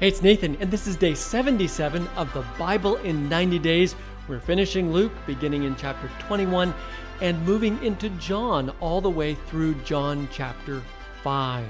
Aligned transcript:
Hey, 0.00 0.06
it's 0.06 0.22
Nathan, 0.22 0.56
and 0.60 0.70
this 0.70 0.86
is 0.86 0.94
day 0.94 1.12
77 1.12 2.06
of 2.16 2.32
the 2.32 2.44
Bible 2.56 2.98
in 2.98 3.28
90 3.28 3.58
Days. 3.58 3.96
We're 4.28 4.38
finishing 4.38 4.92
Luke, 4.92 5.10
beginning 5.26 5.64
in 5.64 5.74
chapter 5.74 6.08
21, 6.20 6.72
and 7.20 7.44
moving 7.44 7.82
into 7.82 8.08
John 8.10 8.70
all 8.78 9.00
the 9.00 9.10
way 9.10 9.34
through 9.34 9.74
John 9.82 10.28
chapter 10.30 10.84
5. 11.24 11.66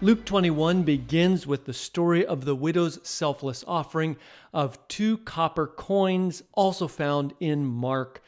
Luke 0.00 0.24
21 0.24 0.84
begins 0.84 1.46
with 1.46 1.66
the 1.66 1.74
story 1.74 2.24
of 2.24 2.46
the 2.46 2.54
widow's 2.54 2.98
selfless 3.06 3.62
offering 3.68 4.16
of 4.54 4.78
two 4.88 5.18
copper 5.18 5.66
coins, 5.66 6.42
also 6.54 6.88
found 6.88 7.34
in 7.40 7.66
Mark 7.66 8.22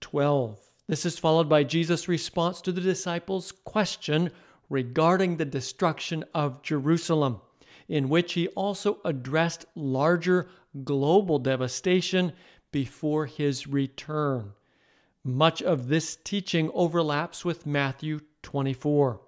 12. 0.00 0.58
This 0.88 1.06
is 1.06 1.16
followed 1.16 1.48
by 1.48 1.62
Jesus' 1.62 2.08
response 2.08 2.60
to 2.62 2.72
the 2.72 2.80
disciples' 2.80 3.52
question 3.52 4.32
regarding 4.68 5.36
the 5.36 5.44
destruction 5.44 6.24
of 6.34 6.60
Jerusalem 6.62 7.40
in 7.90 8.08
which 8.08 8.34
he 8.34 8.46
also 8.48 9.00
addressed 9.04 9.66
larger 9.74 10.48
global 10.84 11.40
devastation 11.40 12.32
before 12.70 13.26
his 13.26 13.66
return. 13.66 14.52
Much 15.24 15.60
of 15.60 15.88
this 15.88 16.14
teaching 16.14 16.70
overlaps 16.72 17.44
with 17.44 17.66
Matthew 17.66 18.20
24. 18.42 19.20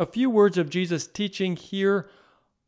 A 0.00 0.04
few 0.04 0.28
words 0.28 0.58
of 0.58 0.68
Jesus' 0.68 1.06
teaching 1.06 1.54
here 1.54 2.10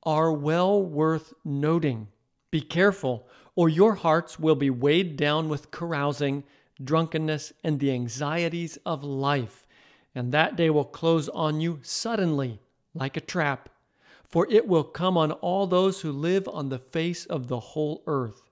are 0.04 0.32
well 0.32 0.80
worth 0.80 1.34
noting. 1.44 2.06
Be 2.52 2.60
careful, 2.60 3.26
or 3.56 3.68
your 3.68 3.96
hearts 3.96 4.38
will 4.38 4.54
be 4.54 4.70
weighed 4.70 5.16
down 5.16 5.48
with 5.48 5.72
carousing, 5.72 6.44
drunkenness, 6.82 7.52
and 7.64 7.80
the 7.80 7.90
anxieties 7.90 8.78
of 8.86 9.02
life, 9.02 9.66
and 10.14 10.30
that 10.30 10.54
day 10.54 10.70
will 10.70 10.84
close 10.84 11.28
on 11.30 11.60
you 11.60 11.80
suddenly, 11.82 12.60
like 12.94 13.16
a 13.16 13.20
trap 13.20 13.68
for 14.30 14.46
it 14.50 14.66
will 14.66 14.84
come 14.84 15.16
on 15.16 15.32
all 15.32 15.66
those 15.66 16.00
who 16.00 16.12
live 16.12 16.48
on 16.48 16.68
the 16.68 16.78
face 16.78 17.26
of 17.26 17.48
the 17.48 17.60
whole 17.60 18.02
earth. 18.06 18.42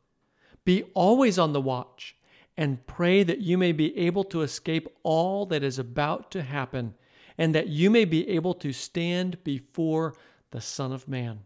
Be 0.65 0.85
always 0.95 1.39
on 1.39 1.53
the 1.53 1.61
watch 1.61 2.17
and 2.57 2.85
pray 2.87 3.23
that 3.23 3.41
you 3.41 3.57
may 3.57 3.73
be 3.73 3.97
able 3.97 4.25
to 4.25 4.43
escape 4.43 4.89
all 5.03 5.47
that 5.47 5.63
is 5.63 5.79
about 5.79 6.31
to 6.33 6.43
happen 6.43 6.95
and 7.39 7.55
that 7.55 7.69
you 7.69 7.89
may 7.89 8.05
be 8.05 8.29
able 8.29 8.53
to 8.55 8.73
stand 8.73 9.43
before 9.45 10.15
the 10.51 10.61
Son 10.61 10.93
of 10.93 11.07
Man. 11.07 11.41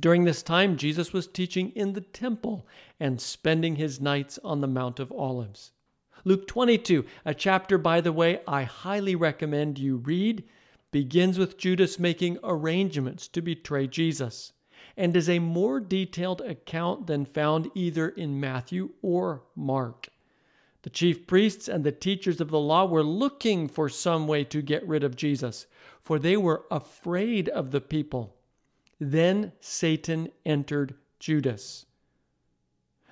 During 0.00 0.24
this 0.24 0.42
time, 0.42 0.76
Jesus 0.76 1.12
was 1.12 1.26
teaching 1.26 1.70
in 1.72 1.92
the 1.92 2.00
temple 2.00 2.66
and 2.98 3.20
spending 3.20 3.76
his 3.76 4.00
nights 4.00 4.38
on 4.42 4.62
the 4.62 4.66
Mount 4.66 4.98
of 4.98 5.12
Olives. 5.12 5.72
Luke 6.24 6.46
22, 6.46 7.04
a 7.26 7.34
chapter, 7.34 7.76
by 7.76 8.00
the 8.00 8.12
way, 8.12 8.40
I 8.46 8.62
highly 8.62 9.14
recommend 9.14 9.78
you 9.78 9.96
read 9.96 10.44
begins 10.92 11.38
with 11.38 11.58
Judas 11.58 11.98
making 11.98 12.38
arrangements 12.44 13.26
to 13.28 13.42
betray 13.42 13.88
Jesus 13.88 14.52
and 14.96 15.16
is 15.16 15.28
a 15.28 15.38
more 15.38 15.80
detailed 15.80 16.40
account 16.42 17.06
than 17.06 17.24
found 17.24 17.70
either 17.74 18.10
in 18.10 18.38
Matthew 18.38 18.90
or 19.00 19.42
Mark. 19.56 20.08
The 20.82 20.90
chief 20.90 21.26
priests 21.26 21.68
and 21.68 21.84
the 21.84 21.92
teachers 21.92 22.40
of 22.40 22.50
the 22.50 22.58
law 22.58 22.84
were 22.84 23.04
looking 23.04 23.68
for 23.68 23.88
some 23.88 24.26
way 24.26 24.44
to 24.44 24.60
get 24.60 24.86
rid 24.86 25.02
of 25.04 25.16
Jesus, 25.16 25.66
for 26.02 26.18
they 26.18 26.36
were 26.36 26.64
afraid 26.70 27.48
of 27.48 27.70
the 27.70 27.80
people. 27.80 28.36
Then 29.00 29.52
Satan 29.60 30.30
entered 30.44 30.94
Judas. 31.18 31.86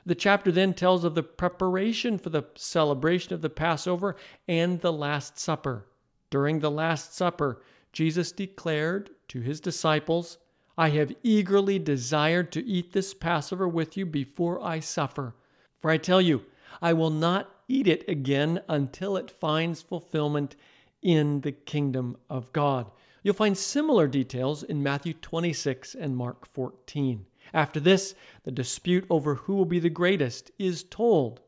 The 0.04 0.14
chapter 0.14 0.50
then 0.50 0.74
tells 0.74 1.04
of 1.04 1.14
the 1.14 1.22
preparation 1.22 2.18
for 2.18 2.30
the 2.30 2.44
celebration 2.56 3.34
of 3.34 3.42
the 3.42 3.50
Passover 3.50 4.16
and 4.48 4.80
the 4.80 4.92
Last 4.92 5.38
Supper. 5.38 5.86
During 6.30 6.60
the 6.60 6.70
Last 6.70 7.14
Supper, 7.14 7.60
Jesus 7.92 8.30
declared 8.32 9.10
to 9.28 9.40
his 9.40 9.60
disciples, 9.60 10.38
I 10.78 10.90
have 10.90 11.12
eagerly 11.22 11.78
desired 11.78 12.52
to 12.52 12.64
eat 12.64 12.92
this 12.92 13.12
Passover 13.12 13.68
with 13.68 13.96
you 13.96 14.06
before 14.06 14.62
I 14.62 14.80
suffer. 14.80 15.34
For 15.80 15.90
I 15.90 15.98
tell 15.98 16.20
you, 16.20 16.44
I 16.80 16.92
will 16.92 17.10
not 17.10 17.50
eat 17.68 17.86
it 17.86 18.08
again 18.08 18.60
until 18.68 19.16
it 19.16 19.30
finds 19.30 19.82
fulfillment 19.82 20.56
in 21.02 21.40
the 21.40 21.52
kingdom 21.52 22.16
of 22.28 22.52
God. 22.52 22.90
You'll 23.22 23.34
find 23.34 23.58
similar 23.58 24.06
details 24.06 24.62
in 24.62 24.82
Matthew 24.82 25.14
26 25.14 25.94
and 25.94 26.16
Mark 26.16 26.46
14. 26.46 27.26
After 27.52 27.80
this, 27.80 28.14
the 28.44 28.52
dispute 28.52 29.04
over 29.10 29.34
who 29.34 29.54
will 29.56 29.64
be 29.64 29.80
the 29.80 29.90
greatest 29.90 30.50
is 30.58 30.84
told, 30.84 31.40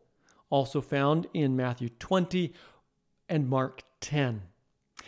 also 0.51 0.81
found 0.81 1.27
in 1.33 1.57
Matthew 1.57 1.89
20 1.89 2.53
and 3.29 3.49
Mark 3.49 3.83
10. 4.01 4.43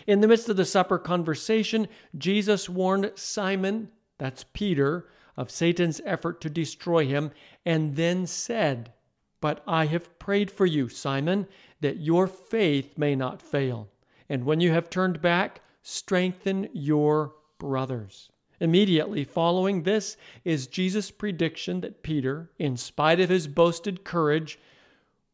In 0.07 0.21
the 0.21 0.29
midst 0.29 0.49
of 0.49 0.57
the 0.57 0.65
supper 0.65 0.99
conversation, 0.99 1.89
Jesus 2.17 2.69
warned 2.69 3.13
Simon, 3.15 3.91
that's 4.19 4.45
Peter, 4.53 5.09
of 5.37 5.51
Satan's 5.51 6.01
effort 6.05 6.41
to 6.43 6.51
destroy 6.51 7.07
him, 7.07 7.31
and 7.65 7.97
then 7.97 8.27
said, 8.27 8.93
But 9.41 9.63
I 9.67 9.87
have 9.87 10.19
prayed 10.19 10.51
for 10.51 10.67
you, 10.67 10.89
Simon, 10.89 11.47
that 11.81 12.01
your 12.01 12.27
faith 12.27 12.97
may 12.97 13.17
not 13.17 13.43
fail. 13.43 13.89
And 14.29 14.45
when 14.45 14.61
you 14.61 14.73
have 14.73 14.91
turned 14.91 15.21
back, 15.21 15.61
strengthen 15.83 16.69
your 16.73 17.35
brothers. 17.59 18.31
Immediately 18.61 19.25
following 19.25 19.83
this 19.83 20.17
is 20.45 20.67
Jesus' 20.67 21.11
prediction 21.11 21.81
that 21.81 22.03
Peter, 22.03 22.51
in 22.59 22.77
spite 22.77 23.21
of 23.21 23.29
his 23.29 23.47
boasted 23.47 24.05
courage, 24.05 24.59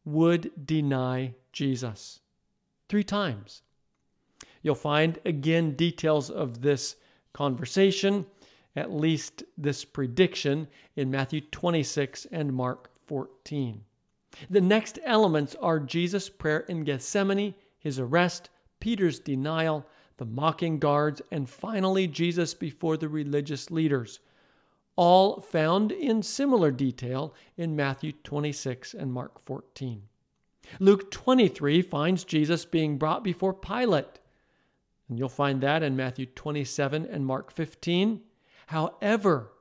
would 0.03 0.51
deny 0.65 1.35
Jesus. 1.53 2.19
Three 2.89 3.03
times. 3.03 3.61
You'll 4.61 4.75
find 4.75 5.19
again 5.25 5.75
details 5.75 6.29
of 6.29 6.61
this 6.61 6.95
conversation, 7.33 8.25
at 8.75 8.91
least 8.91 9.43
this 9.57 9.83
prediction, 9.83 10.67
in 10.95 11.11
Matthew 11.11 11.41
26 11.41 12.27
and 12.31 12.53
Mark 12.53 12.89
14. 13.07 13.83
The 14.49 14.61
next 14.61 14.99
elements 15.03 15.55
are 15.61 15.79
Jesus' 15.79 16.29
prayer 16.29 16.59
in 16.61 16.83
Gethsemane, 16.83 17.53
his 17.77 17.99
arrest, 17.99 18.49
Peter's 18.79 19.19
denial, 19.19 19.85
the 20.17 20.25
mocking 20.25 20.79
guards, 20.79 21.21
and 21.31 21.49
finally 21.49 22.07
Jesus 22.07 22.53
before 22.53 22.95
the 22.95 23.09
religious 23.09 23.71
leaders, 23.71 24.19
all 24.95 25.41
found 25.41 25.91
in 25.91 26.21
similar 26.21 26.71
detail 26.71 27.33
in 27.57 27.75
Matthew 27.75 28.11
26 28.11 28.93
and 28.93 29.11
Mark 29.11 29.43
14. 29.45 30.03
Luke 30.79 31.11
23 31.11 31.81
finds 31.81 32.23
Jesus 32.23 32.65
being 32.65 32.97
brought 32.97 33.23
before 33.23 33.53
Pilate. 33.53 34.20
And 35.11 35.19
you'll 35.19 35.27
find 35.27 35.59
that 35.59 35.83
in 35.83 35.97
Matthew 35.97 36.25
27 36.25 37.05
and 37.05 37.25
Mark 37.25 37.51
15. 37.51 38.21
However, 38.67 39.51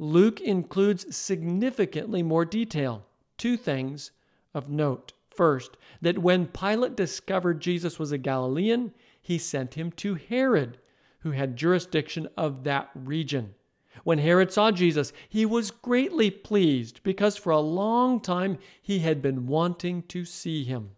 Luke 0.00 0.40
includes 0.40 1.14
significantly 1.14 2.24
more 2.24 2.44
detail. 2.44 3.06
Two 3.38 3.56
things 3.56 4.10
of 4.52 4.68
note. 4.68 5.12
First, 5.30 5.76
that 6.02 6.18
when 6.18 6.48
Pilate 6.48 6.96
discovered 6.96 7.60
Jesus 7.60 8.00
was 8.00 8.10
a 8.10 8.18
Galilean, 8.18 8.92
he 9.22 9.38
sent 9.38 9.74
him 9.74 9.92
to 9.92 10.16
Herod, 10.16 10.78
who 11.20 11.30
had 11.30 11.54
jurisdiction 11.54 12.26
of 12.36 12.64
that 12.64 12.90
region. 12.96 13.54
When 14.02 14.18
Herod 14.18 14.50
saw 14.50 14.72
Jesus, 14.72 15.12
he 15.28 15.46
was 15.46 15.70
greatly 15.70 16.32
pleased 16.32 17.00
because 17.04 17.36
for 17.36 17.50
a 17.50 17.60
long 17.60 18.18
time 18.18 18.58
he 18.82 18.98
had 18.98 19.22
been 19.22 19.46
wanting 19.46 20.02
to 20.08 20.24
see 20.24 20.64
him. 20.64 20.90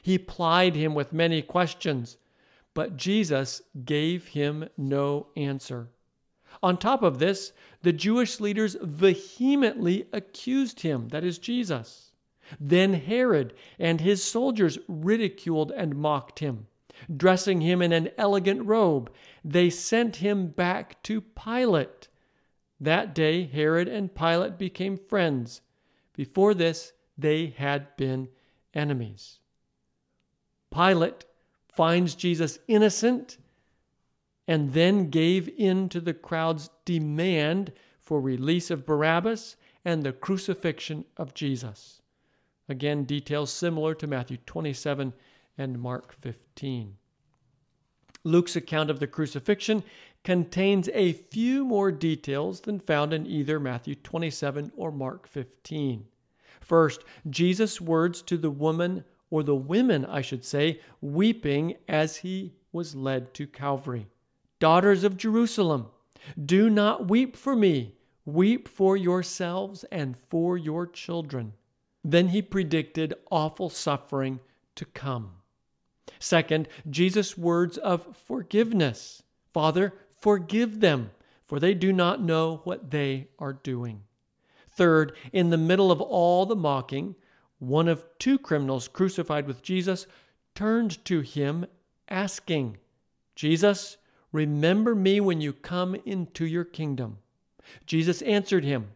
He 0.00 0.16
plied 0.16 0.76
him 0.76 0.94
with 0.94 1.12
many 1.12 1.42
questions, 1.42 2.18
but 2.74 2.96
Jesus 2.96 3.62
gave 3.84 4.28
him 4.28 4.68
no 4.76 5.28
answer. 5.36 5.90
On 6.62 6.76
top 6.76 7.02
of 7.02 7.18
this, 7.18 7.52
the 7.82 7.92
Jewish 7.92 8.40
leaders 8.40 8.76
vehemently 8.80 10.06
accused 10.12 10.80
him, 10.80 11.08
that 11.08 11.24
is, 11.24 11.38
Jesus. 11.38 12.12
Then 12.60 12.94
Herod 12.94 13.54
and 13.78 14.00
his 14.00 14.22
soldiers 14.22 14.78
ridiculed 14.86 15.72
and 15.72 15.96
mocked 15.96 16.40
him. 16.40 16.66
Dressing 17.14 17.62
him 17.62 17.82
in 17.82 17.92
an 17.92 18.10
elegant 18.16 18.66
robe, 18.66 19.10
they 19.44 19.70
sent 19.70 20.16
him 20.16 20.48
back 20.48 21.02
to 21.04 21.20
Pilate. 21.20 22.08
That 22.80 23.14
day, 23.14 23.44
Herod 23.44 23.88
and 23.88 24.14
Pilate 24.14 24.58
became 24.58 24.96
friends. 24.96 25.62
Before 26.14 26.54
this, 26.54 26.92
they 27.16 27.54
had 27.56 27.96
been 27.96 28.28
enemies. 28.74 29.38
Pilate 30.72 31.24
finds 31.72 32.14
Jesus 32.14 32.58
innocent, 32.68 33.38
and 34.46 34.72
then 34.72 35.10
gave 35.10 35.48
in 35.56 35.88
to 35.88 36.00
the 36.00 36.14
crowd's 36.14 36.70
demand 36.84 37.72
for 38.00 38.20
release 38.20 38.70
of 38.70 38.84
Barabbas 38.84 39.56
and 39.84 40.02
the 40.02 40.12
crucifixion 40.12 41.04
of 41.16 41.34
Jesus. 41.34 42.02
Again, 42.68 43.04
details 43.04 43.52
similar 43.52 43.94
to 43.94 44.06
Matthew 44.06 44.38
27 44.46 45.12
and 45.58 45.80
Mark 45.80 46.12
15. 46.12 46.96
Luke's 48.24 48.56
account 48.56 48.90
of 48.90 49.00
the 49.00 49.06
crucifixion 49.06 49.82
contains 50.24 50.88
a 50.94 51.12
few 51.12 51.64
more 51.64 51.90
details 51.90 52.60
than 52.60 52.78
found 52.78 53.12
in 53.12 53.26
either 53.26 53.58
Matthew 53.58 53.96
27 53.96 54.72
or 54.76 54.92
Mark 54.92 55.26
15. 55.26 56.06
First, 56.60 57.02
Jesus' 57.28 57.80
words 57.80 58.22
to 58.22 58.36
the 58.36 58.50
woman 58.50 59.04
or 59.32 59.42
the 59.42 59.56
women, 59.56 60.04
I 60.04 60.20
should 60.20 60.44
say, 60.44 60.78
weeping 61.00 61.76
as 61.88 62.18
he 62.18 62.52
was 62.70 62.94
led 62.94 63.32
to 63.32 63.46
Calvary. 63.46 64.06
Daughters 64.60 65.04
of 65.04 65.16
Jerusalem, 65.16 65.86
do 66.44 66.68
not 66.68 67.08
weep 67.08 67.34
for 67.34 67.56
me. 67.56 67.96
Weep 68.26 68.68
for 68.68 68.94
yourselves 68.94 69.86
and 69.90 70.16
for 70.28 70.58
your 70.58 70.86
children. 70.86 71.54
Then 72.04 72.28
he 72.28 72.42
predicted 72.42 73.14
awful 73.30 73.70
suffering 73.70 74.38
to 74.74 74.84
come. 74.84 75.30
Second, 76.18 76.68
Jesus' 76.90 77.36
words 77.38 77.78
of 77.78 78.14
forgiveness 78.14 79.22
Father, 79.54 79.94
forgive 80.20 80.80
them, 80.80 81.10
for 81.46 81.58
they 81.58 81.72
do 81.72 81.90
not 81.90 82.22
know 82.22 82.60
what 82.64 82.90
they 82.90 83.28
are 83.38 83.54
doing. 83.54 84.02
Third, 84.70 85.16
in 85.32 85.48
the 85.48 85.56
middle 85.56 85.90
of 85.90 86.02
all 86.02 86.44
the 86.44 86.56
mocking, 86.56 87.14
one 87.62 87.86
of 87.86 88.04
two 88.18 88.40
criminals 88.40 88.88
crucified 88.88 89.46
with 89.46 89.62
Jesus 89.62 90.08
turned 90.52 91.04
to 91.04 91.20
him, 91.20 91.64
asking, 92.08 92.76
Jesus, 93.36 93.98
remember 94.32 94.96
me 94.96 95.20
when 95.20 95.40
you 95.40 95.52
come 95.52 95.94
into 96.04 96.44
your 96.44 96.64
kingdom. 96.64 97.18
Jesus 97.86 98.20
answered 98.22 98.64
him, 98.64 98.90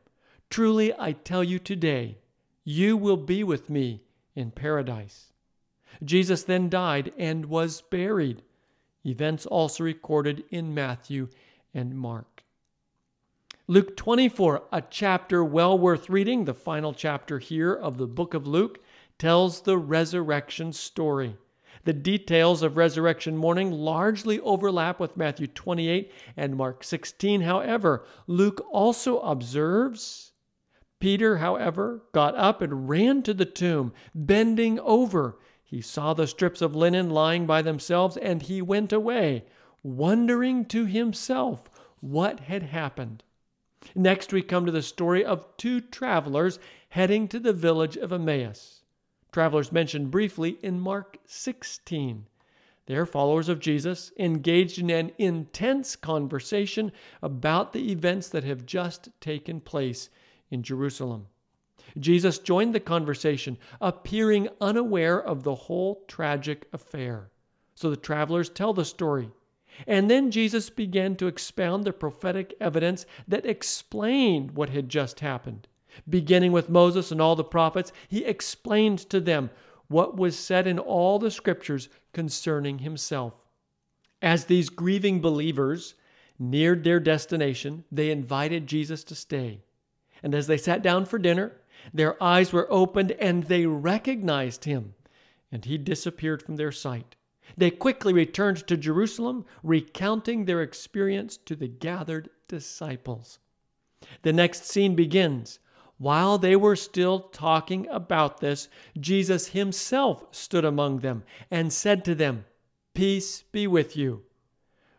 Truly 0.51 0.93
I 0.99 1.13
tell 1.13 1.45
you 1.45 1.61
today, 1.61 2.19
you 2.65 2.97
will 2.97 3.17
be 3.17 3.45
with 3.45 3.71
me 3.71 4.03
in 4.35 4.51
paradise. 4.51 5.31
Jesus 6.03 6.43
then 6.43 6.69
died 6.69 7.13
and 7.17 7.47
was 7.47 7.83
buried, 7.83 8.43
events 9.05 9.47
also 9.47 9.85
recorded 9.85 10.43
in 10.51 10.75
Matthew 10.75 11.29
and 11.73 11.97
Mark. 11.97 12.43
Luke 13.69 13.97
24, 13.97 14.63
a 14.71 14.81
chapter 14.81 15.45
well 15.45 15.77
worth 15.77 16.09
reading, 16.09 16.45
the 16.45 16.55
final 16.55 16.95
chapter 16.95 17.41
here 17.41 17.73
of 17.73 17.99
the 17.99 18.07
book 18.07 18.33
of 18.33 18.47
Luke, 18.47 18.79
tells 19.19 19.63
the 19.63 19.77
resurrection 19.77 20.73
story. 20.73 21.37
The 21.83 21.93
details 21.93 22.63
of 22.63 22.77
resurrection 22.77 23.37
morning 23.37 23.73
largely 23.73 24.39
overlap 24.39 25.01
with 25.01 25.17
Matthew 25.17 25.49
28 25.49 26.13
and 26.37 26.55
Mark 26.55 26.85
16. 26.85 27.41
However, 27.41 28.07
Luke 28.29 28.65
also 28.71 29.19
observes 29.19 30.31
Peter, 31.01 31.39
however, 31.39 32.03
got 32.13 32.37
up 32.37 32.63
and 32.63 32.89
ran 32.89 33.21
to 33.25 33.35
the 33.35 33.45
tomb, 33.45 33.93
bending 34.15 34.79
over. 34.79 35.41
He 35.65 35.81
saw 35.81 36.15
the 36.15 36.29
strips 36.29 36.63
of 36.63 36.77
linen 36.77 37.11
lying 37.11 37.47
by 37.47 37.63
themselves, 37.63 38.17
and 38.17 38.43
he 38.43 38.63
went 38.63 38.93
away, 38.93 39.45
wondering 39.83 40.67
to 40.67 40.85
himself 40.85 41.65
what 41.99 42.39
had 42.39 42.63
happened. 42.63 43.25
Next, 43.94 44.33
we 44.33 44.43
come 44.43 44.67
to 44.67 44.73
the 44.73 44.83
story 44.83 45.25
of 45.25 45.47
two 45.56 45.81
travelers 45.81 46.59
heading 46.91 47.29
to 47.29 47.38
the 47.38 47.53
village 47.53 47.97
of 47.97 48.12
Emmaus. 48.12 48.83
Travelers 49.33 49.73
mentioned 49.73 50.11
briefly 50.11 50.59
in 50.62 50.81
Mark 50.81 51.19
16. 51.27 52.27
They 52.87 52.94
are 52.94 53.06
followers 53.06 53.49
of 53.49 53.61
Jesus, 53.61 54.12
engaged 54.19 54.79
in 54.79 54.91
an 54.91 55.12
intense 55.19 55.97
conversation 55.97 56.93
about 57.21 57.73
the 57.73 57.91
events 57.91 58.29
that 58.29 58.44
have 58.44 58.65
just 58.65 59.09
taken 59.21 59.61
place 59.61 60.09
in 60.50 60.62
Jerusalem. 60.62 61.27
Jesus 61.99 62.39
joined 62.39 62.75
the 62.75 62.81
conversation, 62.81 63.59
appearing 63.81 64.49
unaware 64.61 65.21
of 65.21 65.43
the 65.43 65.55
whole 65.55 66.05
tragic 66.06 66.69
affair. 66.73 67.31
So 67.75 67.91
the 67.91 67.97
travelers 67.97 68.49
tell 68.49 68.73
the 68.73 68.85
story. 68.85 69.31
And 69.87 70.11
then 70.11 70.31
Jesus 70.31 70.70
began 70.70 71.17
to 71.17 71.26
expound 71.26 71.84
the 71.84 71.93
prophetic 71.93 72.55
evidence 72.61 73.06
that 73.26 73.46
explained 73.46 74.52
what 74.52 74.70
had 74.70 74.88
just 74.88 75.20
happened. 75.20 75.69
Beginning 76.08 76.52
with 76.52 76.69
Moses 76.69 77.11
and 77.11 77.20
all 77.20 77.37
the 77.37 77.44
prophets, 77.44 77.93
he 78.08 78.25
explained 78.25 78.99
to 79.11 79.20
them 79.20 79.50
what 79.88 80.17
was 80.17 80.38
said 80.38 80.67
in 80.67 80.78
all 80.78 81.19
the 81.19 81.31
scriptures 81.31 81.88
concerning 82.12 82.81
himself. 82.81 83.34
As 84.23 84.44
these 84.44 84.69
grieving 84.69 85.20
believers 85.20 85.94
neared 86.38 86.84
their 86.84 87.00
destination, 87.00 87.84
they 87.90 88.11
invited 88.11 88.67
Jesus 88.67 89.05
to 89.05 89.14
stay. 89.14 89.61
And 90.22 90.34
as 90.34 90.46
they 90.46 90.56
sat 90.56 90.82
down 90.82 91.05
for 91.05 91.19
dinner, 91.19 91.52
their 91.93 92.20
eyes 92.22 92.52
were 92.52 92.70
opened 92.70 93.12
and 93.12 93.44
they 93.44 93.67
recognized 93.67 94.64
him, 94.64 94.94
and 95.52 95.64
he 95.64 95.79
disappeared 95.79 96.43
from 96.43 96.56
their 96.56 96.72
sight. 96.72 97.17
They 97.56 97.70
quickly 97.70 98.12
returned 98.12 98.66
to 98.66 98.76
Jerusalem, 98.76 99.44
recounting 99.62 100.44
their 100.44 100.62
experience 100.62 101.37
to 101.38 101.54
the 101.54 101.69
gathered 101.69 102.31
disciples. 102.48 103.38
The 104.22 104.32
next 104.32 104.64
scene 104.64 104.94
begins. 104.94 105.58
While 105.98 106.38
they 106.38 106.56
were 106.56 106.76
still 106.76 107.20
talking 107.20 107.87
about 107.88 108.40
this, 108.40 108.69
Jesus 108.98 109.48
himself 109.48 110.26
stood 110.31 110.64
among 110.64 110.98
them 111.00 111.25
and 111.50 111.72
said 111.72 112.04
to 112.04 112.14
them, 112.14 112.44
Peace 112.94 113.44
be 113.52 113.66
with 113.66 113.96
you. 113.96 114.22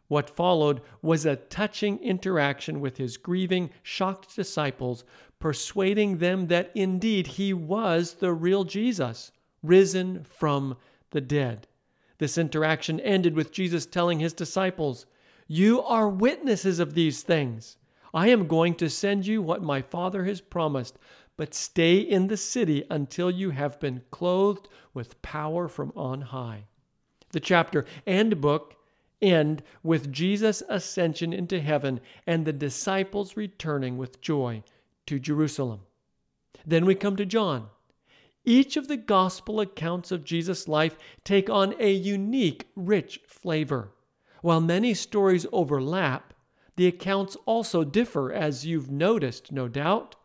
What 0.07 0.29
followed 0.29 0.81
was 1.01 1.25
a 1.25 1.35
touching 1.35 1.99
interaction 1.99 2.79
with 2.79 2.97
his 2.97 3.17
grieving, 3.17 3.71
shocked 3.83 4.35
disciples, 4.35 5.03
persuading 5.39 6.17
them 6.17 6.47
that 6.47 6.71
indeed 6.73 7.27
he 7.27 7.53
was 7.53 8.15
the 8.15 8.33
real 8.33 8.63
Jesus, 8.63 9.31
risen 9.61 10.23
from 10.23 10.77
the 11.11 11.21
dead. 11.21 11.67
This 12.17 12.37
interaction 12.37 12.99
ended 12.99 13.35
with 13.35 13.51
Jesus 13.51 13.85
telling 13.85 14.19
his 14.19 14.33
disciples, 14.33 15.05
You 15.47 15.81
are 15.83 16.09
witnesses 16.09 16.79
of 16.79 16.93
these 16.93 17.21
things. 17.21 17.77
I 18.13 18.29
am 18.29 18.47
going 18.47 18.75
to 18.75 18.89
send 18.89 19.27
you 19.27 19.41
what 19.41 19.61
my 19.61 19.81
Father 19.81 20.25
has 20.25 20.41
promised, 20.41 20.97
but 21.35 21.53
stay 21.53 21.97
in 21.97 22.27
the 22.27 22.37
city 22.37 22.83
until 22.89 23.29
you 23.29 23.51
have 23.51 23.79
been 23.79 24.01
clothed 24.09 24.67
with 24.93 25.21
power 25.21 25.67
from 25.67 25.93
on 25.95 26.21
high. 26.21 26.65
The 27.31 27.39
chapter 27.39 27.85
and 28.05 28.41
book 28.41 28.75
end 29.21 29.63
with 29.83 30.11
Jesus' 30.11 30.63
ascension 30.69 31.33
into 31.33 31.59
heaven 31.59 31.99
and 32.25 32.45
the 32.45 32.53
disciples 32.53 33.37
returning 33.37 33.97
with 33.97 34.21
joy 34.21 34.63
to 35.05 35.19
Jerusalem. 35.19 35.81
Then 36.65 36.85
we 36.85 36.95
come 36.95 37.15
to 37.15 37.25
John. 37.25 37.69
Each 38.47 38.77
of 38.77 38.87
the 38.87 38.95
gospel 38.95 39.59
accounts 39.59 40.09
of 40.09 40.23
Jesus' 40.23 40.69
life 40.69 40.97
take 41.25 41.49
on 41.49 41.75
a 41.81 41.91
unique, 41.91 42.69
rich 42.77 43.19
flavor. 43.27 43.91
While 44.41 44.61
many 44.61 44.93
stories 44.93 45.45
overlap, 45.51 46.33
the 46.77 46.87
accounts 46.87 47.35
also 47.45 47.83
differ, 47.83 48.31
as 48.31 48.65
you've 48.65 48.89
noticed, 48.89 49.51
no 49.51 49.67
doubt, 49.67 50.15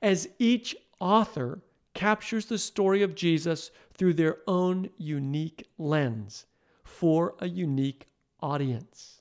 as 0.00 0.28
each 0.38 0.76
author 1.00 1.64
captures 1.94 2.46
the 2.46 2.58
story 2.58 3.02
of 3.02 3.16
Jesus 3.16 3.72
through 3.92 4.14
their 4.14 4.36
own 4.46 4.90
unique 4.96 5.66
lens 5.78 6.46
for 6.84 7.34
a 7.40 7.48
unique 7.48 8.06
audience. 8.40 9.20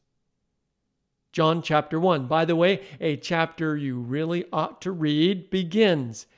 John 1.32 1.64
chapter 1.64 2.00
1, 2.00 2.28
by 2.28 2.46
the 2.46 2.56
way, 2.56 2.86
a 3.02 3.18
chapter 3.18 3.76
you 3.76 3.98
really 3.98 4.46
ought 4.54 4.80
to 4.84 4.92
read, 4.92 5.50
begins 5.50 6.28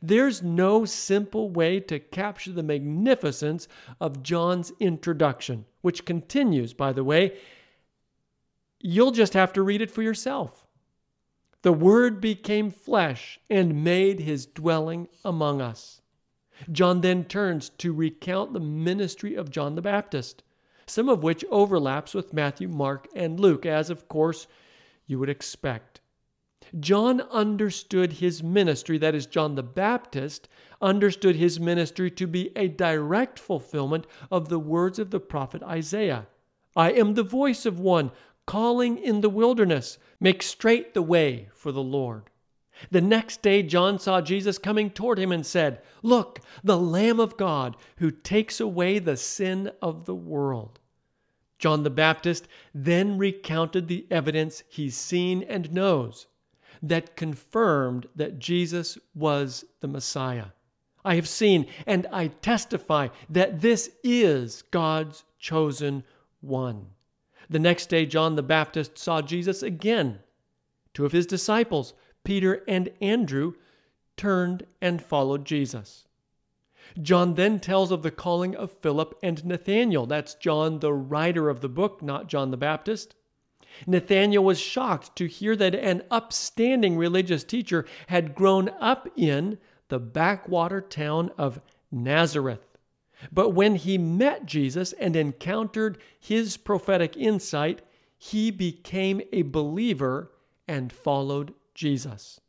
There's 0.00 0.42
no 0.42 0.84
simple 0.84 1.50
way 1.50 1.80
to 1.80 1.98
capture 1.98 2.52
the 2.52 2.62
magnificence 2.62 3.68
of 4.00 4.22
John's 4.22 4.72
introduction, 4.80 5.64
which 5.80 6.04
continues, 6.04 6.72
by 6.72 6.92
the 6.92 7.04
way. 7.04 7.38
You'll 8.80 9.12
just 9.12 9.34
have 9.34 9.52
to 9.54 9.62
read 9.62 9.82
it 9.82 9.90
for 9.90 10.02
yourself. 10.02 10.66
The 11.62 11.72
Word 11.72 12.20
became 12.20 12.70
flesh 12.70 13.38
and 13.48 13.84
made 13.84 14.20
his 14.20 14.46
dwelling 14.46 15.08
among 15.24 15.60
us. 15.60 16.00
John 16.70 17.00
then 17.00 17.24
turns 17.24 17.68
to 17.70 17.92
recount 17.92 18.52
the 18.52 18.60
ministry 18.60 19.34
of 19.34 19.50
John 19.50 19.74
the 19.74 19.82
Baptist, 19.82 20.42
some 20.86 21.08
of 21.08 21.22
which 21.22 21.44
overlaps 21.50 22.14
with 22.14 22.32
Matthew, 22.32 22.68
Mark, 22.68 23.08
and 23.14 23.38
Luke, 23.38 23.64
as 23.64 23.90
of 23.90 24.08
course 24.08 24.46
you 25.06 25.18
would 25.18 25.30
expect. 25.30 26.00
John 26.80 27.20
understood 27.22 28.14
his 28.14 28.42
ministry, 28.42 28.96
that 28.98 29.14
is, 29.14 29.26
John 29.26 29.56
the 29.56 29.62
Baptist 29.62 30.48
understood 30.80 31.36
his 31.36 31.60
ministry 31.60 32.10
to 32.12 32.26
be 32.26 32.50
a 32.56 32.68
direct 32.68 33.38
fulfillment 33.38 34.06
of 34.30 34.48
the 34.48 34.58
words 34.58 34.98
of 34.98 35.10
the 35.10 35.20
prophet 35.20 35.62
Isaiah. 35.62 36.26
I 36.74 36.92
am 36.92 37.14
the 37.14 37.22
voice 37.22 37.66
of 37.66 37.78
one 37.78 38.10
calling 38.46 38.98
in 38.98 39.20
the 39.20 39.28
wilderness, 39.28 39.98
make 40.18 40.42
straight 40.42 40.94
the 40.94 41.02
way 41.02 41.48
for 41.54 41.72
the 41.72 41.82
Lord. 41.82 42.30
The 42.90 43.02
next 43.02 43.42
day, 43.42 43.62
John 43.62 43.98
saw 43.98 44.20
Jesus 44.20 44.58
coming 44.58 44.90
toward 44.90 45.18
him 45.18 45.30
and 45.30 45.44
said, 45.44 45.82
Look, 46.02 46.40
the 46.64 46.78
Lamb 46.78 47.20
of 47.20 47.36
God 47.36 47.76
who 47.96 48.10
takes 48.10 48.60
away 48.60 48.98
the 48.98 49.16
sin 49.16 49.70
of 49.82 50.06
the 50.06 50.14
world. 50.14 50.80
John 51.58 51.82
the 51.82 51.90
Baptist 51.90 52.48
then 52.74 53.18
recounted 53.18 53.86
the 53.86 54.06
evidence 54.10 54.64
he's 54.68 54.96
seen 54.96 55.42
and 55.44 55.72
knows 55.72 56.26
that 56.82 57.16
confirmed 57.16 58.08
that 58.16 58.38
Jesus 58.38 58.98
was 59.14 59.64
the 59.80 59.88
Messiah. 59.88 60.46
I 61.04 61.14
have 61.14 61.28
seen 61.28 61.66
and 61.86 62.06
I 62.12 62.28
testify 62.28 63.08
that 63.30 63.60
this 63.60 63.90
is 64.02 64.62
God's 64.70 65.24
chosen 65.38 66.04
one. 66.40 66.86
The 67.48 67.58
next 67.58 67.86
day, 67.86 68.06
John 68.06 68.36
the 68.36 68.42
Baptist 68.42 68.98
saw 68.98 69.20
Jesus 69.20 69.62
again. 69.62 70.20
Two 70.94 71.04
of 71.04 71.12
his 71.12 71.26
disciples, 71.26 71.94
Peter 72.24 72.62
and 72.68 72.90
Andrew, 73.00 73.54
turned 74.16 74.66
and 74.80 75.02
followed 75.02 75.44
Jesus. 75.44 76.06
John 77.00 77.34
then 77.34 77.60
tells 77.60 77.90
of 77.90 78.02
the 78.02 78.10
calling 78.10 78.54
of 78.54 78.70
Philip 78.70 79.18
and 79.22 79.44
Nathanael. 79.44 80.06
That's 80.06 80.34
John, 80.34 80.80
the 80.80 80.92
writer 80.92 81.48
of 81.48 81.60
the 81.60 81.68
book, 81.68 82.02
not 82.02 82.28
John 82.28 82.50
the 82.50 82.56
Baptist. 82.56 83.14
Nathanael 83.86 84.44
was 84.44 84.60
shocked 84.60 85.16
to 85.16 85.26
hear 85.26 85.56
that 85.56 85.74
an 85.74 86.02
upstanding 86.10 86.96
religious 86.96 87.44
teacher 87.44 87.86
had 88.08 88.34
grown 88.34 88.68
up 88.80 89.08
in 89.16 89.58
the 89.88 89.98
backwater 89.98 90.80
town 90.80 91.30
of 91.36 91.60
Nazareth. 91.90 92.78
But 93.30 93.50
when 93.50 93.76
he 93.76 93.98
met 93.98 94.46
Jesus 94.46 94.92
and 94.94 95.14
encountered 95.14 95.98
his 96.18 96.56
prophetic 96.56 97.16
insight, 97.16 97.82
he 98.18 98.50
became 98.50 99.20
a 99.32 99.42
believer 99.42 100.32
and 100.66 100.92
followed 100.92 101.54
Jesus. 101.74 102.40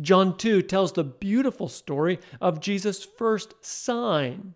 John 0.00 0.36
2 0.36 0.62
tells 0.62 0.92
the 0.92 1.04
beautiful 1.04 1.68
story 1.68 2.18
of 2.40 2.60
Jesus' 2.60 3.04
first 3.04 3.54
sign, 3.64 4.54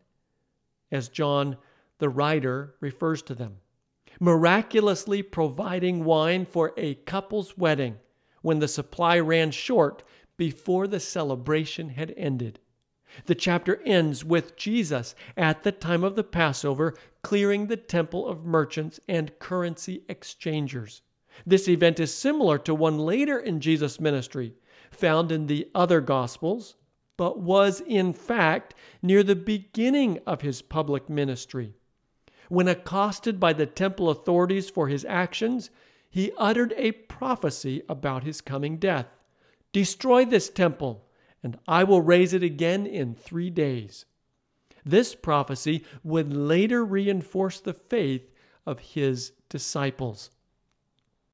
as 0.91 1.09
John, 1.09 1.57
the 1.99 2.09
writer, 2.09 2.75
refers 2.81 3.23
to 3.23 3.35
them 3.35 3.59
miraculously 4.21 5.23
providing 5.23 6.05
wine 6.05 6.45
for 6.45 6.73
a 6.77 6.95
couple's 6.95 7.57
wedding 7.57 7.97
when 8.43 8.59
the 8.59 8.69
supply 8.69 9.19
ran 9.19 9.51
short 9.51 10.03
before 10.37 10.87
the 10.87 11.01
celebration 11.01 11.91
had 11.91 12.13
ended. 12.17 12.59
The 13.27 13.35
chapter 13.35 13.83
ends 13.85 14.25
with 14.25 14.57
Jesus 14.57 15.15
at 15.37 15.63
the 15.63 15.73
time 15.73 16.03
of 16.03 16.17
the 16.17 16.25
Passover 16.25 16.95
clearing 17.23 17.67
the 17.67 17.77
temple 17.77 18.27
of 18.27 18.45
merchants 18.45 18.99
and 19.07 19.39
currency 19.39 20.03
exchangers. 20.09 21.03
This 21.47 21.69
event 21.69 22.01
is 22.01 22.15
similar 22.15 22.59
to 22.59 22.75
one 22.75 22.99
later 22.99 23.39
in 23.39 23.61
Jesus' 23.61 24.01
ministry, 24.01 24.55
found 24.91 25.31
in 25.31 25.47
the 25.47 25.69
other 25.75 26.01
Gospels, 26.01 26.77
but 27.17 27.39
was 27.39 27.81
in 27.83 28.13
fact 28.13 28.75
near 29.03 29.23
the 29.23 29.37
beginning 29.37 30.19
of 30.27 30.41
his 30.41 30.63
public 30.63 31.09
ministry. 31.09 31.75
When 32.53 32.69
accosted 32.69 33.41
by 33.41 33.55
the 33.55 33.65
temple 33.65 34.11
authorities 34.11 34.69
for 34.69 34.89
his 34.89 35.07
actions, 35.07 35.71
he 36.11 36.33
uttered 36.37 36.75
a 36.77 36.93
prophecy 36.93 37.83
about 37.89 38.25
his 38.25 38.43
coming 38.43 38.77
death 38.77 39.07
Destroy 39.73 40.27
this 40.27 40.51
temple, 40.51 41.07
and 41.43 41.59
I 41.67 41.83
will 41.85 42.03
raise 42.03 42.35
it 42.35 42.43
again 42.43 42.85
in 42.85 43.15
three 43.15 43.49
days. 43.49 44.05
This 44.85 45.15
prophecy 45.15 45.87
would 46.05 46.31
later 46.35 46.85
reinforce 46.85 47.59
the 47.59 47.73
faith 47.73 48.31
of 48.67 48.81
his 48.81 49.33
disciples. 49.49 50.29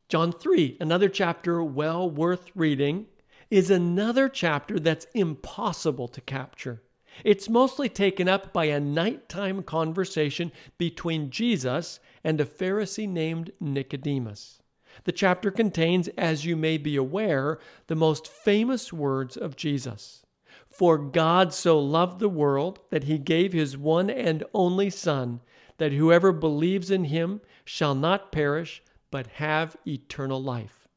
John 0.09 0.31
3, 0.31 0.77
another 0.79 1.09
chapter 1.09 1.65
well 1.65 2.09
worth 2.09 2.53
reading, 2.55 3.07
is 3.51 3.73
another 3.73 4.29
chapter 4.29 4.79
that's 4.79 5.09
impossible 5.15 6.07
to 6.07 6.21
capture. 6.21 6.81
It's 7.25 7.49
mostly 7.49 7.89
taken 7.89 8.29
up 8.29 8.53
by 8.53 8.67
a 8.67 8.81
nighttime 8.81 9.63
conversation 9.63 10.53
between 10.77 11.31
Jesus 11.31 12.01
and 12.23 12.41
a 12.41 12.45
Pharisee 12.45 13.09
named 13.09 13.53
Nicodemus. 13.61 14.61
The 15.05 15.13
chapter 15.13 15.51
contains, 15.51 16.09
as 16.17 16.45
you 16.45 16.57
may 16.57 16.79
be 16.79 16.97
aware, 16.97 17.59
the 17.87 17.95
most 17.95 18.27
famous 18.27 18.93
words 18.93 19.37
of 19.37 19.57
Jesus. 19.57 20.25
For 20.71 20.99
God 20.99 21.53
so 21.53 21.79
loved 21.79 22.21
the 22.21 22.29
world 22.29 22.81
that 22.91 23.05
he 23.05 23.19
gave 23.19 23.53
his 23.53 23.77
one 23.77 24.11
and 24.11 24.45
only 24.55 24.91
Son, 24.91 25.41
that 25.79 25.93
whoever 25.93 26.33
believes 26.33 26.91
in 26.91 27.05
him 27.05 27.41
shall 27.65 27.95
not 27.95 28.33
perish, 28.33 28.83
but 29.11 29.27
have 29.27 29.77
eternal 29.87 30.43
life. 30.43 30.89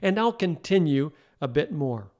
And 0.00 0.18
I'll 0.18 0.32
continue 0.32 1.12
a 1.40 1.48
bit 1.48 1.72
more. 1.72 2.11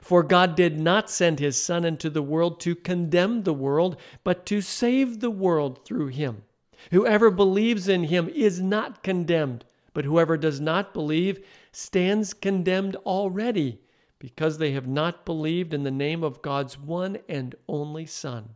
For 0.00 0.22
God 0.22 0.56
did 0.56 0.78
not 0.78 1.08
send 1.08 1.38
his 1.38 1.62
Son 1.62 1.84
into 1.84 2.10
the 2.10 2.22
world 2.22 2.60
to 2.60 2.74
condemn 2.74 3.42
the 3.42 3.54
world, 3.54 3.96
but 4.22 4.44
to 4.46 4.60
save 4.60 5.20
the 5.20 5.30
world 5.30 5.84
through 5.84 6.08
him. 6.08 6.42
Whoever 6.90 7.30
believes 7.30 7.88
in 7.88 8.04
him 8.04 8.28
is 8.28 8.60
not 8.60 9.02
condemned, 9.02 9.64
but 9.94 10.04
whoever 10.04 10.36
does 10.36 10.60
not 10.60 10.92
believe 10.92 11.44
stands 11.72 12.34
condemned 12.34 12.96
already, 13.06 13.80
because 14.18 14.58
they 14.58 14.72
have 14.72 14.86
not 14.86 15.24
believed 15.24 15.72
in 15.72 15.82
the 15.82 15.90
name 15.90 16.22
of 16.22 16.42
God's 16.42 16.78
one 16.78 17.18
and 17.28 17.54
only 17.68 18.06
Son. 18.06 18.50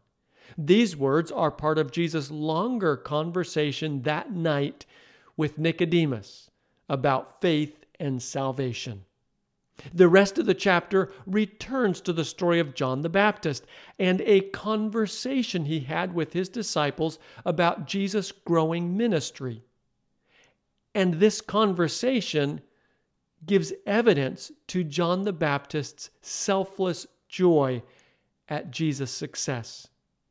These 0.57 0.97
words 0.97 1.31
are 1.31 1.51
part 1.51 1.79
of 1.79 1.93
Jesus' 1.93 2.31
longer 2.31 2.97
conversation 2.97 4.03
that 4.03 4.33
night 4.33 4.87
with 5.37 5.59
Nicodemus 5.59 6.51
about 6.89 7.41
faith 7.41 7.85
and 8.01 8.23
salvation. 8.23 9.05
The 9.95 10.09
rest 10.09 10.39
of 10.39 10.47
the 10.47 10.55
chapter 10.55 11.13
returns 11.27 12.01
to 12.03 12.13
the 12.13 12.25
story 12.25 12.59
of 12.59 12.75
John 12.75 13.03
the 13.03 13.09
Baptist 13.09 13.65
and 13.99 14.21
a 14.23 14.41
conversation 14.41 15.65
he 15.65 15.81
had 15.81 16.15
with 16.15 16.33
his 16.33 16.49
disciples 16.49 17.19
about 17.45 17.87
Jesus' 17.87 18.33
growing 18.33 18.97
ministry. 18.97 19.63
And 20.95 21.15
this 21.15 21.41
conversation 21.41 22.61
gives 23.47 23.73
evidence 23.87 24.51
to 24.69 24.83
John 24.83 25.23
the 25.23 25.33
Baptist's 25.33 26.11
selfless 26.23 27.07
joy 27.29 27.83
at 28.49 28.71
Jesus' 28.71 29.13
success. 29.13 29.89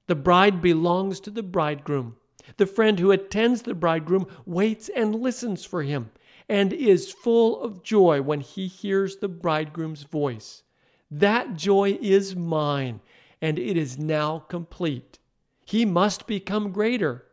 The 0.07 0.15
bride 0.15 0.61
belongs 0.61 1.19
to 1.21 1.31
the 1.31 1.43
bridegroom. 1.43 2.17
The 2.57 2.65
friend 2.65 2.99
who 2.99 3.11
attends 3.11 3.61
the 3.61 3.73
bridegroom 3.73 4.27
waits 4.45 4.89
and 4.89 5.15
listens 5.15 5.63
for 5.63 5.83
him 5.83 6.11
and 6.49 6.71
is 6.73 7.11
full 7.11 7.61
of 7.61 7.83
joy 7.83 8.21
when 8.21 8.41
he 8.41 8.67
hears 8.67 9.17
the 9.17 9.27
bridegroom's 9.27 10.03
voice. 10.03 10.63
That 11.11 11.55
joy 11.55 11.97
is 12.01 12.35
mine, 12.35 13.01
and 13.41 13.59
it 13.59 13.77
is 13.77 13.97
now 13.97 14.39
complete. 14.39 15.19
He 15.65 15.85
must 15.85 16.27
become 16.27 16.71
greater. 16.71 17.25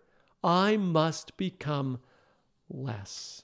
I 0.42 0.76
must 0.76 1.36
become 1.36 2.00
less. 2.68 3.42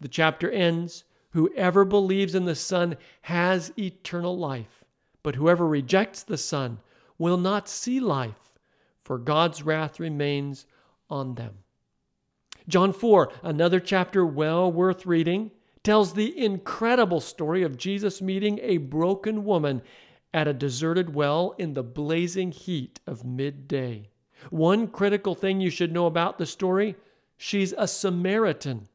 The 0.00 0.08
chapter 0.08 0.50
ends 0.50 1.04
Whoever 1.34 1.84
believes 1.84 2.36
in 2.36 2.44
the 2.44 2.54
Son 2.54 2.96
has 3.22 3.72
eternal 3.76 4.38
life, 4.38 4.84
but 5.24 5.34
whoever 5.34 5.66
rejects 5.66 6.22
the 6.22 6.38
Son 6.38 6.78
will 7.18 7.36
not 7.36 7.68
see 7.68 7.98
life, 7.98 8.52
for 9.02 9.18
God's 9.18 9.64
wrath 9.64 9.98
remains 9.98 10.64
on 11.10 11.34
them. 11.34 11.63
John 12.66 12.92
4, 12.92 13.30
another 13.42 13.78
chapter 13.78 14.24
well 14.24 14.72
worth 14.72 15.04
reading, 15.04 15.50
tells 15.82 16.14
the 16.14 16.42
incredible 16.42 17.20
story 17.20 17.62
of 17.62 17.76
Jesus 17.76 18.22
meeting 18.22 18.58
a 18.62 18.78
broken 18.78 19.44
woman 19.44 19.82
at 20.32 20.48
a 20.48 20.54
deserted 20.54 21.14
well 21.14 21.54
in 21.58 21.74
the 21.74 21.82
blazing 21.82 22.52
heat 22.52 23.00
of 23.06 23.24
midday. 23.24 24.08
One 24.50 24.88
critical 24.88 25.34
thing 25.34 25.60
you 25.60 25.70
should 25.70 25.92
know 25.92 26.06
about 26.06 26.38
the 26.38 26.46
story 26.46 26.96
she's 27.36 27.74
a 27.76 27.86
Samaritan, 27.86 28.88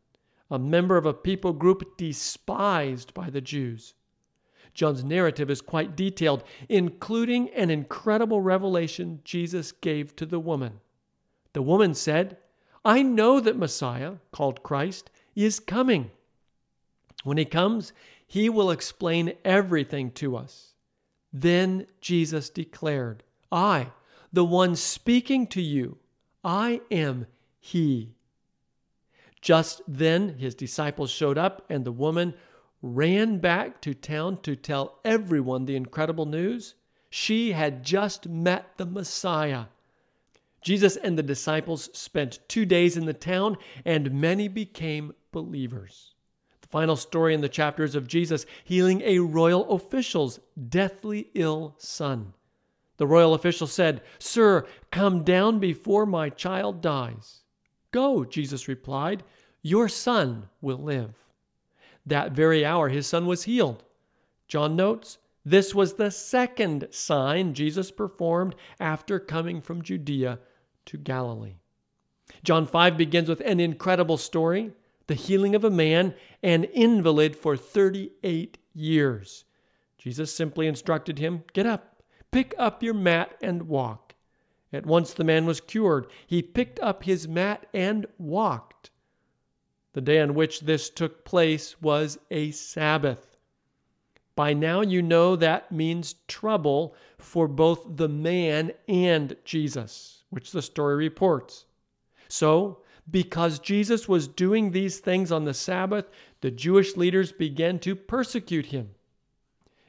a 0.50 0.58
member 0.58 0.98
of 0.98 1.06
a 1.06 1.14
people 1.14 1.54
group 1.54 1.96
despised 1.98 3.14
by 3.14 3.30
the 3.30 3.42
Jews. 3.42 3.94
John's 4.74 5.04
narrative 5.04 5.50
is 5.50 5.62
quite 5.62 5.96
detailed, 5.96 6.44
including 6.70 7.50
an 7.50 7.70
incredible 7.70 8.42
revelation 8.42 9.20
Jesus 9.24 9.72
gave 9.72 10.16
to 10.16 10.26
the 10.26 10.40
woman. 10.40 10.80
The 11.54 11.62
woman 11.62 11.94
said, 11.94 12.38
I 12.84 13.02
know 13.02 13.40
that 13.40 13.58
Messiah, 13.58 14.16
called 14.32 14.64
Christ, 14.64 15.10
is 15.36 15.60
coming. 15.60 16.12
When 17.24 17.38
he 17.38 17.46
comes, 17.46 17.94
he 18.26 18.50
will 18.50 18.72
explain 18.72 19.34
everything 19.44 20.12
to 20.12 20.38
us. 20.38 20.74
Then 21.34 21.88
Jesus 22.02 22.50
declared, 22.50 23.24
I, 23.52 23.88
the 24.32 24.46
one 24.46 24.76
speaking 24.76 25.48
to 25.48 25.62
you, 25.62 25.98
I 26.44 26.82
am 26.90 27.28
he. 27.60 28.16
Just 29.42 29.82
then 29.88 30.38
his 30.38 30.56
disciples 30.56 31.12
showed 31.12 31.38
up, 31.38 31.66
and 31.70 31.86
the 31.86 31.92
woman 31.92 32.34
ran 32.82 33.40
back 33.40 33.82
to 33.82 33.94
town 33.94 34.42
to 34.42 34.56
tell 34.56 35.00
everyone 35.04 35.66
the 35.66 35.76
incredible 35.76 36.26
news. 36.26 36.76
She 37.10 37.52
had 37.52 37.84
just 37.84 38.28
met 38.28 38.78
the 38.78 38.86
Messiah. 38.86 39.66
Jesus 40.62 40.96
and 40.96 41.18
the 41.18 41.24
disciples 41.24 41.90
spent 41.94 42.40
two 42.48 42.66
days 42.66 42.98
in 42.98 43.06
the 43.06 43.14
town, 43.14 43.58
and 43.86 44.12
many 44.20 44.48
became 44.48 45.14
believers. 45.32 46.14
The 46.62 46.68
final 46.68 46.96
story 46.96 47.34
in 47.34 47.42
the 47.42 47.50
chapters 47.50 47.96
of 47.96 48.08
Jesus 48.08 48.46
healing 48.64 49.02
a 49.02 49.20
royal 49.20 49.70
official's 49.72 50.40
deathly 50.70 51.30
ill 51.34 51.76
son. 51.78 52.34
The 52.98 53.08
royal 53.08 53.34
official 53.34 53.68
said, 53.68 54.02
Sir, 54.20 54.68
come 54.92 55.24
down 55.24 55.60
before 55.60 56.06
my 56.06 56.30
child 56.30 56.82
dies. 56.82 57.42
Go, 57.92 58.26
Jesus 58.26 58.68
replied, 58.68 59.24
your 59.62 59.90
son 59.90 60.50
will 60.62 60.78
live. 60.78 61.16
That 62.06 62.32
very 62.32 62.66
hour 62.66 62.90
his 62.90 63.08
son 63.08 63.26
was 63.26 63.44
healed. 63.44 63.84
John 64.48 64.76
notes, 64.76 65.18
This 65.44 65.76
was 65.76 65.94
the 65.94 66.12
second 66.12 66.88
sign 66.92 67.54
Jesus 67.54 67.92
performed 67.92 68.56
after 68.80 69.20
coming 69.20 69.62
from 69.62 69.82
Judea 69.82 70.40
to 70.90 70.98
Galilee. 70.98 71.56
John 72.44 72.68
5 72.68 72.98
begins 72.98 73.30
with 73.30 73.42
an 73.42 73.60
incredible 73.60 74.18
story 74.18 74.74
the 75.08 75.16
healing 75.16 75.56
of 75.56 75.64
a 75.64 75.72
man, 75.72 76.14
an 76.44 76.66
invalid 76.66 77.36
for 77.36 77.58
38 77.58 78.60
years. 78.76 79.44
Jesus 79.98 80.34
simply 80.34 80.68
instructed 80.68 81.18
him 81.18 81.44
Get 81.54 81.66
up, 81.66 82.04
pick 82.32 82.54
up 82.60 82.84
your 82.84 82.94
mat, 82.94 83.36
and 83.42 83.64
walk. 83.64 84.14
At 84.72 84.86
once 84.86 85.14
the 85.14 85.24
man 85.24 85.48
was 85.48 85.62
cured. 85.62 86.06
He 86.28 86.44
picked 86.44 86.80
up 86.80 87.04
his 87.04 87.28
mat 87.28 87.66
and 87.74 88.06
walked. 88.20 88.92
The 89.94 90.02
day 90.02 90.20
on 90.20 90.36
which 90.36 90.62
this 90.62 90.92
took 90.92 91.26
place 91.26 91.82
was 91.82 92.20
a 92.30 92.52
Sabbath. 92.52 93.38
By 94.36 94.54
now, 94.54 94.82
you 94.82 95.02
know 95.02 95.36
that 95.36 95.72
means 95.72 96.16
trouble 96.28 96.96
for 97.18 97.48
both 97.48 97.98
the 97.98 98.08
man 98.08 98.72
and 98.88 99.36
Jesus, 99.44 100.19
which 100.30 100.52
the 100.52 100.62
story 100.62 100.96
reports. 100.96 101.66
So, 102.28 102.80
because 103.10 103.60
Jesus 103.60 104.08
was 104.08 104.28
doing 104.28 104.72
these 104.72 105.00
things 105.00 105.32
on 105.32 105.46
the 105.46 105.54
Sabbath, 105.54 106.10
the 106.42 106.52
Jewish 106.52 106.96
leaders 106.96 107.32
began 107.32 107.80
to 107.80 107.96
persecute 107.96 108.68
him. 108.68 108.92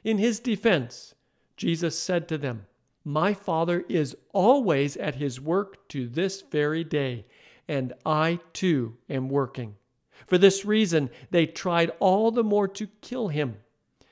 In 0.03 0.17
his 0.17 0.39
defense, 0.39 1.13
Jesus 1.55 1.97
said 1.97 2.27
to 2.27 2.37
them, 2.37 2.65
My 3.05 3.33
Father 3.33 3.85
is 3.87 4.15
always 4.33 4.97
at 4.97 5.15
his 5.15 5.39
work 5.39 5.87
to 5.89 6.07
this 6.07 6.41
very 6.41 6.83
day, 6.83 7.25
and 7.67 7.93
I 8.05 8.39
too 8.53 8.97
am 9.09 9.29
working. 9.29 9.75
For 10.25 10.37
this 10.37 10.65
reason, 10.65 11.09
they 11.29 11.45
tried 11.45 11.91
all 11.99 12.31
the 12.31 12.43
more 12.43 12.67
to 12.69 12.87
kill 13.01 13.27
him. 13.27 13.57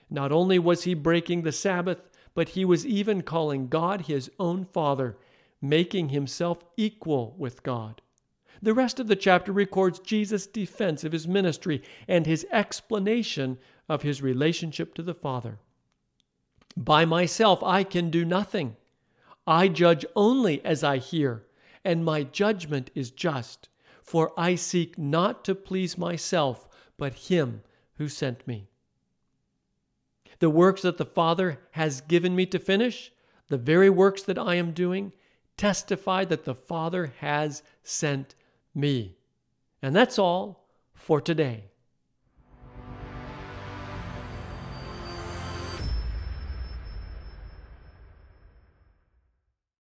Not 0.09 0.31
only 0.31 0.59
was 0.59 0.83
he 0.83 0.93
breaking 0.93 1.41
the 1.41 1.51
Sabbath, 1.51 2.01
but 2.33 2.49
he 2.49 2.65
was 2.65 2.85
even 2.85 3.21
calling 3.21 3.67
God 3.67 4.01
his 4.01 4.31
own 4.39 4.65
Father, 4.65 5.17
making 5.61 6.09
himself 6.09 6.63
equal 6.77 7.35
with 7.37 7.63
God. 7.63 8.01
The 8.61 8.73
rest 8.73 8.99
of 8.99 9.07
the 9.07 9.15
chapter 9.15 9.51
records 9.51 9.99
Jesus' 9.99 10.47
defense 10.47 11.03
of 11.03 11.11
his 11.11 11.27
ministry 11.27 11.81
and 12.07 12.25
his 12.25 12.45
explanation 12.51 13.57
of 13.87 14.01
his 14.01 14.21
relationship 14.21 14.93
to 14.95 15.03
the 15.03 15.13
Father. 15.13 15.59
By 16.75 17.05
myself 17.05 17.63
I 17.63 17.83
can 17.83 18.09
do 18.09 18.25
nothing. 18.25 18.75
I 19.47 19.67
judge 19.67 20.05
only 20.15 20.63
as 20.63 20.83
I 20.83 20.97
hear, 20.97 21.45
and 21.83 22.05
my 22.05 22.23
judgment 22.23 22.91
is 22.93 23.11
just, 23.11 23.69
for 24.03 24.31
I 24.37 24.55
seek 24.55 24.97
not 24.97 25.43
to 25.45 25.55
please 25.55 25.97
myself, 25.97 26.67
but 26.97 27.13
him 27.13 27.61
who 27.95 28.07
sent 28.07 28.47
me. 28.47 28.67
The 30.39 30.49
works 30.49 30.83
that 30.83 30.97
the 30.97 31.05
Father 31.05 31.59
has 31.71 32.01
given 32.01 32.35
me 32.35 32.45
to 32.47 32.59
finish, 32.59 33.11
the 33.47 33.57
very 33.57 33.89
works 33.89 34.21
that 34.23 34.37
I 34.37 34.55
am 34.55 34.71
doing, 34.71 35.13
testify 35.59 36.23
that 36.23 36.45
the 36.45 36.55
Father 36.55 37.13
has 37.19 37.61
sent 37.83 38.33
me. 38.73 39.17
And 39.81 39.93
that's 39.93 40.17
all 40.17 40.69
for 40.93 41.19
today. 41.19 41.65